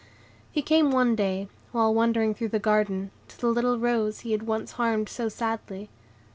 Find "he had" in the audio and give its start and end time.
4.21-4.47